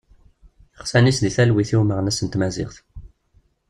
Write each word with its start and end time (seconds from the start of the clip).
Iɣsan-is 0.79 1.19
deg 1.23 1.33
talwit 1.35 1.71
i 1.75 1.77
umeɣnas 1.81 2.19
n 2.21 2.27
tmaziɣt. 2.27 2.77